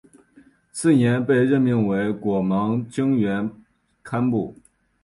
[0.71, 3.47] 次年被任命为果芒经院
[4.01, 4.55] 堪布。